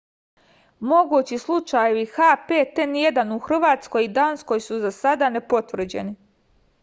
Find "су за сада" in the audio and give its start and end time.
4.69-5.29